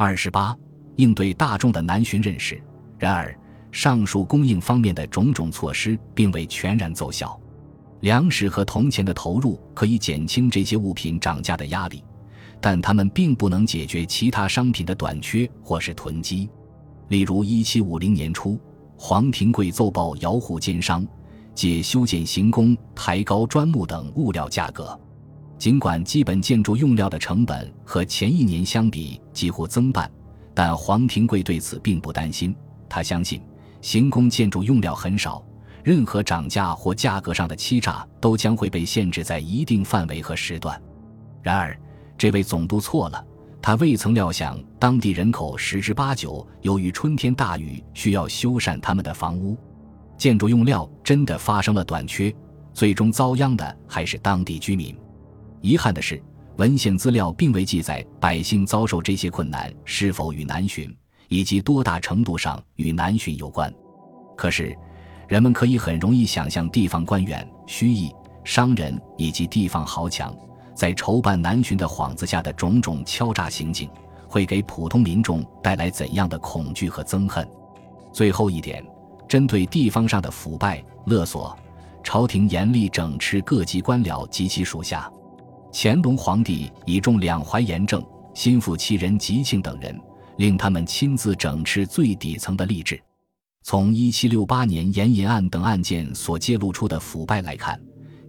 [0.00, 0.56] 二十八，
[0.94, 2.62] 应对大众的难寻认识。
[3.00, 3.36] 然而，
[3.72, 7.36] 上述供应方面的种种措施并未全然奏效。
[8.02, 12.04] 粮食和铜钱的投入可以减轻这些物品涨价的压力，
[12.60, 16.48] 但它们并不能解决其他商品的短缺或是囤积。
[17.08, 18.56] 例如，一七五零年初，
[18.96, 21.04] 黄廷贵奏报姚户奸商，
[21.56, 24.96] 借修建行宫、抬高砖木等物料价格。
[25.58, 30.08] 尽管基本建筑用料的成本和前一年相比几乎增半，
[30.54, 32.54] 但黄廷贵对此并不担心。
[32.88, 33.42] 他相信，
[33.82, 35.44] 行宫建筑用料很少，
[35.82, 40.80] 任何涨价或价格上的欺诈都将会被限制在一定范围和时段。
[41.42, 41.76] 然而，
[42.16, 43.24] 这位总督错了。
[43.60, 49.58] 他未曾料想，当地人口十之八九由于春天大雨需要修缮他们的房屋，
[50.16, 52.32] 建筑用料真的发生了短缺，
[52.72, 54.96] 最终遭殃的还是当地居民。
[55.60, 56.22] 遗憾的是，
[56.56, 60.94] 文献资料并未记载百姓遭受这些困难是否与南巡
[61.28, 63.72] 以及多大程度上与南巡有关。
[64.36, 64.76] 可是，
[65.26, 68.10] 人们可以很容易想象地方官员、虚役、
[68.44, 70.34] 商人以及地方豪强。
[70.74, 73.90] 在筹办南巡的幌子下的种种敲诈行径，
[74.28, 77.46] 会给普通民众带来怎样的恐惧和憎恨？
[78.12, 78.84] 最后一点，
[79.28, 81.58] 针对地方上的腐败勒索，
[82.04, 85.10] 朝廷严厉整治各级官僚及其属下。
[85.72, 89.98] 乾隆皇帝以重两淮盐政、心腹七人吉庆等人，
[90.38, 93.00] 令他们亲自整治最底层的吏治。
[93.62, 97.80] 从一七六八年盐引案等案件所揭露出的腐败来看，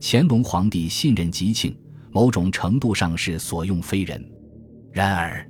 [0.01, 1.75] 乾隆皇帝信任吉庆。
[2.11, 4.19] 某种程度上是所用非人。
[4.91, 5.47] 然而，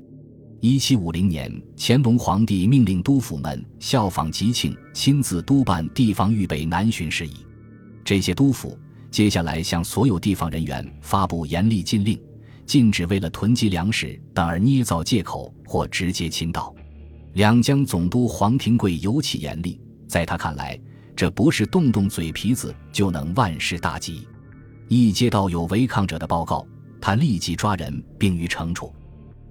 [0.59, 7.31] 一七五零年，乾隆皇帝命令督府们效仿吉庆，亲自督办地方预备南巡事宜。
[8.03, 8.77] 这些督府
[9.11, 12.19] 接下来向所有地方人员发布严厉禁令，
[12.65, 16.73] 禁止为了囤积粮食等而捏造借口或直接倾倒。
[17.33, 20.79] 两江总督黄廷贵尤其严厉，在他看来，
[21.15, 24.27] 这不是动动嘴皮子就能万事大吉。
[24.87, 26.65] 一接到有违抗者的报告，
[27.01, 28.93] 他立即抓人并予惩处。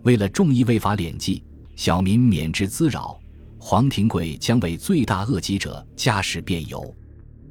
[0.03, 1.45] 为了众议违法敛迹，
[1.77, 3.19] 小民免之滋扰，
[3.59, 6.95] 黄廷贵将为罪大恶极者加使便由。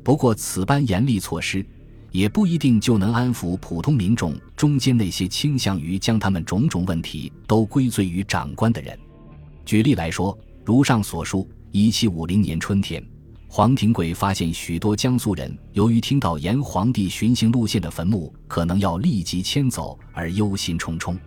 [0.03, 1.66] 不过，此般严厉措施
[2.12, 8.97] 也不一定就能安抚普通民众中间那些倾向于将他们种种问题都归罪于长官的人。
[9.66, 13.03] 举例来说，如上所述，一七五零年春天。
[13.50, 21.17] 黄廷贵发现许多江苏人由于听到沿皇帝巡行路线的坟墓可能要立即迁走而忧心忡忡。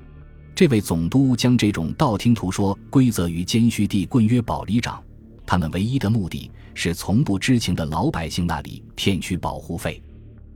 [0.55, 5.03] 这位总督将这种道听途说归责于监须地棍约保里长，
[5.47, 10.03] 他们唯一的目的是从不知情的老百姓那里骗取保护费。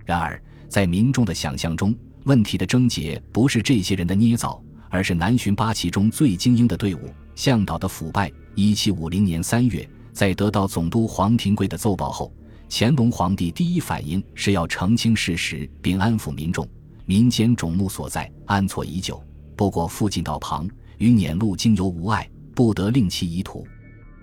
[0.05, 1.95] 然而，在民众的想象中，
[2.25, 8.31] 问题的症结不是这些人的捏造，而是南巡八旗中最精英的队伍向导的腐败。
[8.55, 9.89] 一七五零年三月。
[10.13, 12.33] 在得到总督黄廷贵的奏报后，
[12.71, 16.65] 乾隆皇帝第一反应是要澄清事实并安抚民众。
[17.05, 19.21] 民间种目所在，安错已久。
[19.57, 23.67] 不过附近道旁与辇路经由无碍，不得令其移土。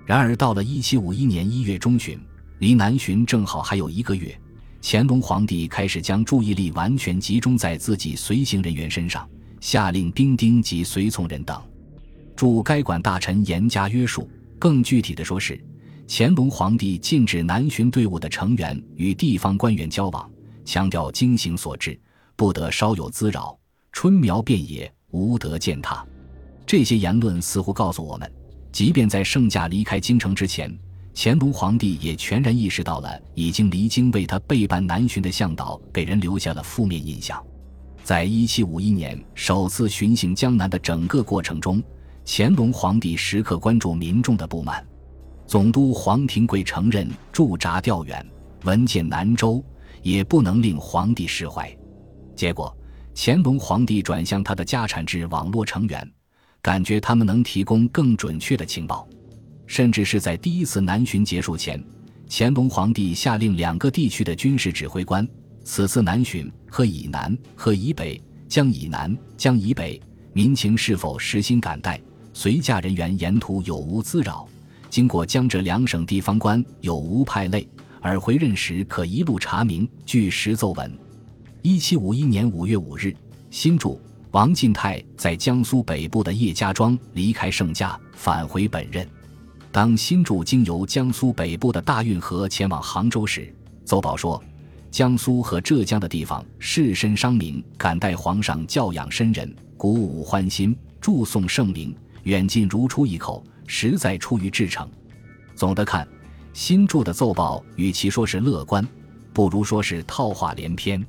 [0.05, 2.17] 然而到了一七五一年一月中旬，
[2.59, 4.33] 离南巡正好还有一个月，
[4.81, 11.61] 乾隆皇帝开始将注意力完全集中在自己随行人员身上，下令兵丁及随从人等
[12.35, 14.29] 驻该管大臣严加约束。
[14.57, 15.63] 更具体的说是。
[16.13, 20.29] 乾隆皇帝禁止南巡队伍的成员与地方官员交往，
[20.65, 21.97] 强调经行所致，
[22.35, 23.57] 不得稍有滋扰。
[23.93, 26.05] 春苗遍野，无得践踏。
[26.65, 28.29] 这些言论似乎告诉我们，
[28.73, 30.77] 即便在圣驾离开京城之前，
[31.13, 37.43] 乾隆皇帝也全然意识到了已经离京为他备办南巡的向导给人留下了负面印象。
[38.03, 41.83] 在一七五一年首次巡行江南的整个过程中，
[42.25, 44.85] 乾隆皇帝时刻关注民众的不满。
[45.45, 48.25] 总督黄廷贵承认驻扎调远，
[48.63, 49.63] 文件南州，
[50.01, 51.69] 也不能令皇帝释怀。
[52.35, 52.75] 结果，
[53.13, 56.09] 乾隆皇帝转向他的家产制网络成员，
[56.61, 59.07] 感觉他们能提供更准确的情报。
[59.71, 61.81] 甚至是在第一次南巡结束前，
[62.29, 65.25] 乾隆皇帝下令两个地区的军事指挥官：
[65.63, 69.97] 此次南巡和以南、和以北、将以南、将以北
[70.33, 71.97] 民情是否实心感戴，
[72.33, 74.45] 随驾人员沿途有无滋扰。
[74.89, 77.65] 经过江浙两省地方官有无派类，
[78.01, 79.87] 而回任时可一路查明。
[80.05, 80.91] 据实奏文，
[81.61, 83.15] 一七五一年五月五日，
[83.49, 84.01] 新主
[84.31, 89.07] 王进泰在江苏北部的叶家庄离开圣驾，返回本任。
[89.71, 93.53] 当新筑经由江苏北部的大运河前往杭州时，
[93.85, 94.41] 奏报说，
[94.91, 101.95] 江苏和浙江的地方士绅商民感戴皇上教养深仁，鼓舞欢心，祝颂圣明。
[102.23, 104.87] 远近如出一口，实在出于至诚。
[105.55, 106.07] 总的看，
[106.53, 108.85] 新著的奏报与其说是乐观，
[109.33, 111.03] 不如说是套话连篇。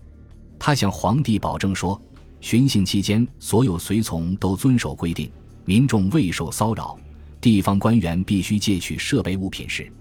[0.58, 2.00] 他向皇帝保证说，
[2.40, 5.30] 巡幸期间所有随从都遵守规定，
[5.64, 6.96] 民众未受骚扰，
[7.42, 9.92] 地方官员必须借取设备物品时，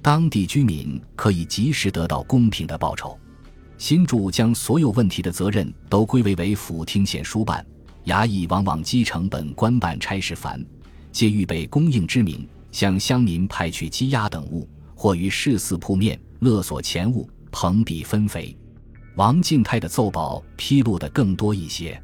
[0.00, 3.16] 当地居民可以及时得到公平的报酬。
[3.76, 7.64] 新主将所有问题的责任都归为为府厅县书办。
[8.06, 10.64] 衙役往往积成本官办差事繁，
[11.12, 18.56] 借预备供应之名，向乡民派去鸡鸭等物，或于市肆铺面勒索钱物，朋比分肥。
[19.16, 22.02] 王敬泰的奏报披露的更多一些，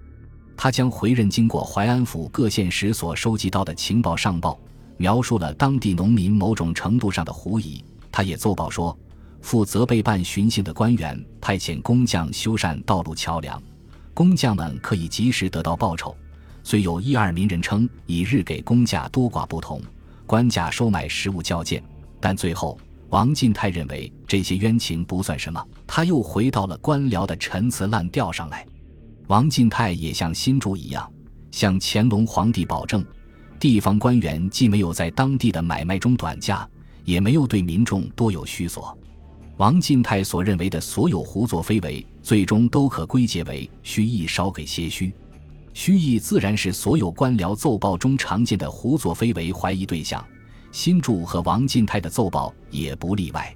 [0.54, 4.60] 他将回任经过淮安府各县时所收集到的情报上报，
[4.96, 7.84] 描述了当地农民某种程度上的狐疑。
[8.12, 8.96] 他也奏报说，
[9.40, 13.60] 负责备办巡幸的官员派遣工匠修缮道路桥梁。
[14.12, 16.16] 工匠们可以及时得到报酬，
[16.62, 19.82] 虽有一二名人称以日给工价多寡不同，
[20.26, 21.82] 官价收买实物较贱，
[22.20, 22.78] 但最后
[23.10, 28.64] 王进泰认为这些冤情不算什么，他又回到了官僚的陈词滥调上来。
[29.26, 31.10] 王进泰也像新竹一样，
[31.50, 33.04] 向乾隆皇帝保证，
[33.58, 36.68] 地方官员既没有在当地的买卖中短价，
[37.04, 38.96] 也没有对民众多有虚索。
[39.56, 45.12] 王进泰所认为的所有胡作非为，最终都可归结为虚意少给些虚。
[45.72, 50.24] 虚意自然是所有官僚奏报中常见的胡作非为怀疑对象，
[50.72, 53.54] 新著和王进泰的奏报也不例外。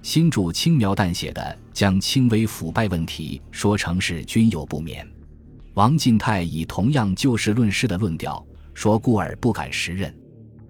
[0.00, 5.06] 新著轻描淡写的将轻微腐败问题说成是均有不免，
[5.74, 10.14] 王进泰以同样就事论事的论调说故而不敢实任。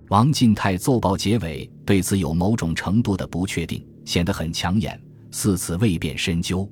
[0.09, 3.87] 王进泰奏报结尾对此有某种程度的不确定。
[4.05, 5.01] 显得很抢眼，
[5.31, 6.69] 似此未便深究。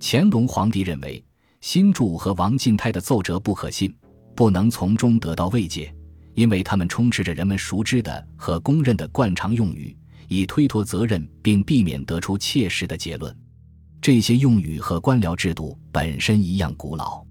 [0.00, 1.22] 乾隆皇帝认为
[1.60, 3.94] 新著和王进泰的奏折不可信，
[4.34, 5.94] 不能从中得到慰藉，
[6.34, 9.94] 因为他们充斥着人们熟知的和公认的惯常用语，
[10.28, 13.36] 以推脱责任并避免得出切实的结论。
[14.00, 17.22] 这些用语和官僚制度本身一样古老。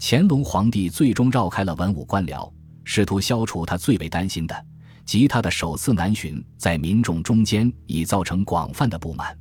[0.00, 2.50] 乾隆皇帝最终绕开了文武官僚，
[2.90, 4.66] 试图消除他最为担心的。
[5.04, 9.38] 及他的首次南巡，在民众中间已造成广泛的不满。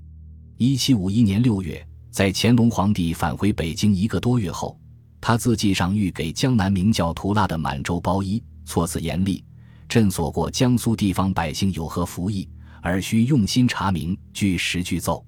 [0.57, 4.77] 一七五一年六月，在乾隆皇帝返回北京一个多月后，
[5.21, 9.43] 他自寄上谕给江南名叫图拉的满洲包衣，措辞严厉，
[9.87, 12.49] 朕所过江苏地方百姓有何服役，
[12.81, 15.25] 而需用心查明，据实具奏。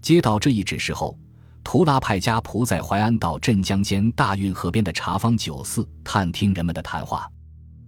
[0.00, 1.18] 接到这一指示后，
[1.64, 7.28] 图拉派家仆在淮安到镇江间大运河边的茶坊酒肆探听人们的谈话。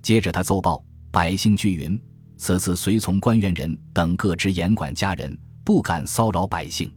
[0.03, 0.83] 接着他奏报。
[1.11, 2.01] 百姓俱云：
[2.37, 6.93] 此次随从官员人等各知严管家人，不敢骚扰百姓。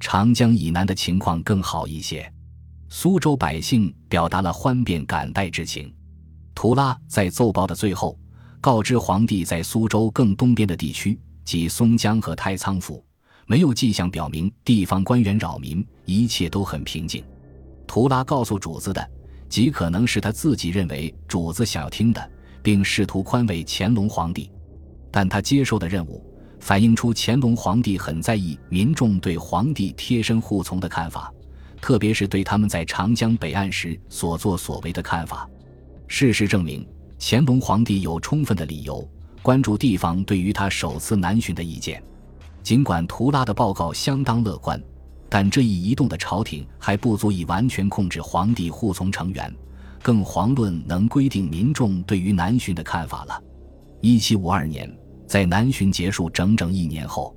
[0.00, 2.32] 长江以南的情况更好一些。
[2.88, 5.94] 苏州百姓表达了欢变感戴之情。
[6.54, 8.18] 图拉在奏报的最后
[8.60, 13.04] 告知皇帝，在苏州更东边的地区，即松江和太仓府，
[13.46, 17.24] 没有迹象表明地方官员扰民，一切都很平静。
[17.86, 19.10] 图拉告诉主子的，
[19.48, 22.30] 极可能是他自己认为主子想要听的。
[22.62, 24.50] 并试图宽慰乾隆皇帝，
[25.10, 26.24] 但他接受的任务
[26.60, 31.32] 反映出乾隆皇帝很在意民众对皇帝贴身护从的看法，
[31.80, 35.48] 特别是对他们在长江北岸时所作所为的看法。
[36.06, 36.86] 事实证明，
[37.18, 39.06] 乾隆皇帝有充分的理由
[39.42, 42.02] 关注地方对于他首次南巡的意见。
[42.62, 44.80] 尽管图拉的报告相当乐观，
[45.28, 49.52] 但这一移动的朝廷还不足以完全控制皇帝护从成员。
[50.02, 53.42] 更遑论能规定民众对于南巡的看法了。
[54.00, 54.92] 一七五二年，
[55.28, 57.34] 在南巡结束整整一年后，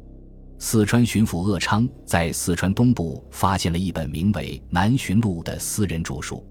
[0.58, 6.44] 四川巡抚鄂昌在四川东部发现了一本名为《南巡录》的私人著述。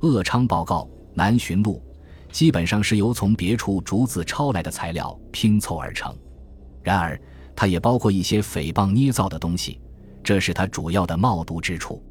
[0.00, 1.82] 鄂昌报告，《南巡录》
[2.32, 6.16] 基本上是由从别处逐字抄来的材料拼凑而成，
[6.82, 7.20] 然而
[7.54, 9.78] 它也包括一些诽谤捏造的东西，
[10.24, 12.02] 这是它主要的冒读之处，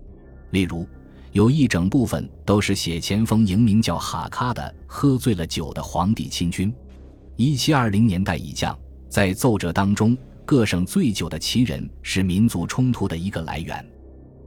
[0.51, 0.87] 例如。
[1.31, 6.73] 有一整部分都是写前锋营名叫哈喀的喝醉了酒的皇帝亲军。
[7.35, 8.77] 一七二零年代以降，
[9.09, 13.85] 在奏折当中，各省醉酒的旗人是民族冲突的一个来源。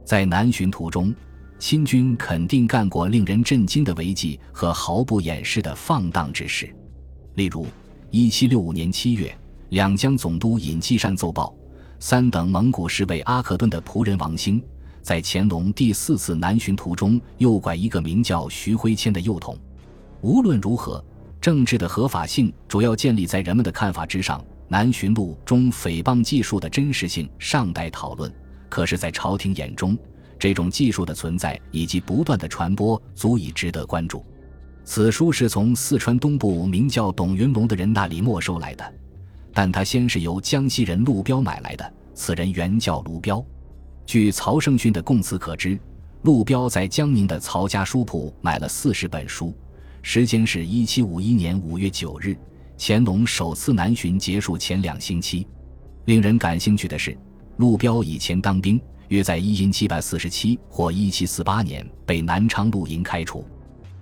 [0.03, 1.15] 在南巡途中，
[1.57, 6.75] 亲军肯定干过令人震惊的违纪和毫不掩饰的放荡之事。
[7.35, 7.65] 例如，
[8.11, 9.33] 一七六五年七月，
[9.69, 11.55] 两江总督尹继善奏报，
[11.99, 14.61] 三等蒙古侍卫阿克敦的仆人王兴。
[15.03, 19.55] 在乾隆第四次南巡途中，诱拐一个名叫徐辉谦的幼童。
[20.21, 21.03] 无论如何，
[21.41, 24.43] 政治的合法性主要建立在人们的看法之上。
[24.69, 28.33] 南巡录中诽谤技术的真实性尚待讨论，
[28.69, 29.95] 可是，在朝廷眼中，
[30.39, 34.25] 这种技术的存在以及不断的传播足以值得关注。
[34.83, 38.93] 此书是从四川东部名叫董云龙的人那里没收来的，
[39.53, 41.93] 但他先是由江西人陆彪买来的。
[42.15, 43.45] 此人原叫卢彪。
[44.05, 45.79] 据曹胜训的供词可知，
[46.23, 49.53] 陆彪在江宁的曹家书铺买了四十本书，
[50.01, 52.35] 时间是一七五一年五月九日，
[52.77, 55.47] 乾隆首次南巡结束前两星期。
[56.05, 57.17] 令人感兴趣的是，
[57.57, 63.45] 陆彪以前当兵，约在一七四十七或一七四八年被南昌陆营开除。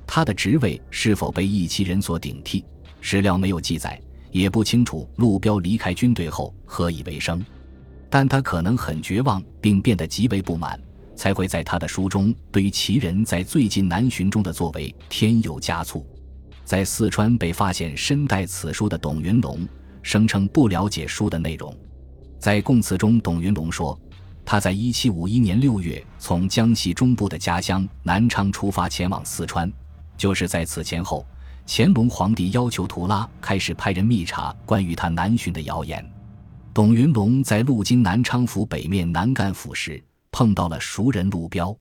[0.08, 2.66] 他的职位是否被义旗人所顶替？
[3.00, 4.00] 史料没有记载，
[4.32, 5.08] 也不清楚。
[5.16, 7.44] 陆彪离开军队后何以为生？
[8.12, 10.78] 但他可能很绝望，并变得极为不满，
[11.16, 16.06] 才会在他的书中对于其人在最近南巡中的作为添油加醋。
[16.66, 19.66] 在四川被发现身带此书的董云龙
[20.02, 21.74] 声称不了解书的内容。
[22.38, 23.98] 在供词中，董云龙说，
[24.44, 29.72] 他在一七五一年六月从江西中部的家乡南昌出发前往四川。
[30.18, 31.26] 就是在此前后，
[31.66, 36.06] 乾隆皇帝要求图拉开始派人密查关于他南巡的谣言。
[36.74, 40.02] 董云龙在路经南昌府北面南干府时，
[40.32, 41.76] 碰到了熟人陆彪。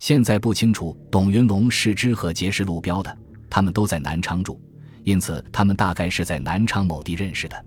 [0.00, 3.16] 现在不清楚董云龙是知和结识陆彪的，
[3.48, 4.60] 他们都在南昌住，
[5.04, 7.64] 因此他们大概是在南昌某地认识的。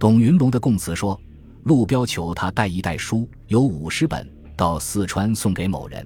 [0.00, 1.18] 董云龙的供词说，
[1.62, 6.04] 陆彪求他带一袋书，有五十本，到四川送给某人。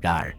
[0.00, 0.32] 然而。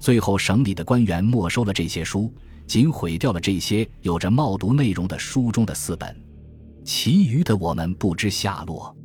[0.00, 2.32] 最后，省里的官员没收了这些书，
[2.66, 6.16] 仅毁掉了这些有着冒读内容的书中的四本，
[6.88, 8.96] 其余的我们不知下落。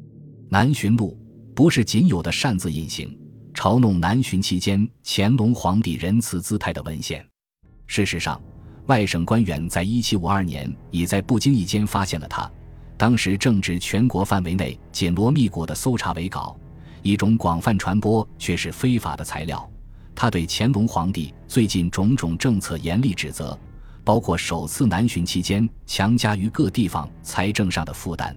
[0.48, 1.20] 南巡路
[1.54, 3.14] 不是仅有的擅自隐行、
[3.54, 7.28] 嘲弄南巡期间乾隆皇帝仁慈姿态的文献。
[7.86, 8.42] 事实上，
[8.86, 12.50] 外省官员在一七五二年已在不经意间发现了他，
[12.96, 16.58] 当时正值全国范围内紧锣密鼓的搜查维稿，
[17.02, 19.70] 一种广泛传播却是非法的材料。
[20.16, 23.60] 他对乾隆皇帝最近种种政策严厉指责，
[24.04, 28.36] 包括首次南巡期间强加于各地方财政上的负担。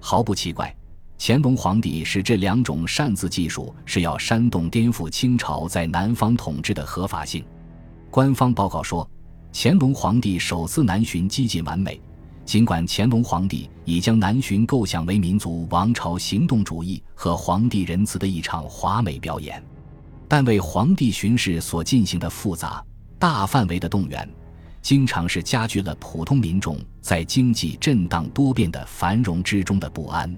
[0.00, 0.74] 毫不奇怪，
[1.18, 7.44] 乾隆皇帝使这两种擅自技术是要煽动颠覆清朝在南方统治的合法性。
[8.10, 9.08] 官方报告说，
[9.52, 12.00] 乾隆皇帝首次南巡几近完美，
[12.44, 19.62] 尽管乾隆皇帝已将南巡构想为民族王朝行动主义和皇帝仁慈的一场华美表演。
[20.28, 22.84] 但为皇帝巡视所进行的复杂、
[23.18, 24.28] 大范围的动员，
[24.84, 30.36] 经常是加剧了普通民众在经济震荡多变的繁荣之中的不安。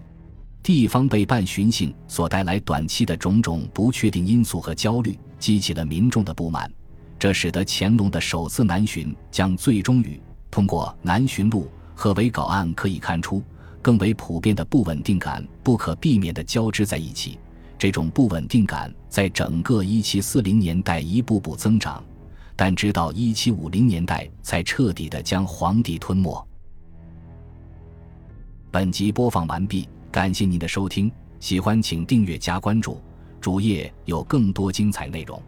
[0.63, 6.71] 地方被办巡幸所带来短期的种种不确定因素和焦虑，激起了民众的不满。
[7.19, 13.43] 这使得乾隆的首次南巡将最终与通过南巡录和维稿案可以看出
[13.83, 17.37] 更为普遍的不稳定感不可避免地交织在一起。
[17.77, 22.01] 这种不稳定感在整个1740年代一步步增长，
[22.57, 26.49] 但直到一七五零年代才彻底的将皇帝吞没。
[28.71, 33.01] 本集播放完毕，感谢您的收听，喜欢请订阅加关注，
[33.41, 35.41] 主页有更多精彩内容。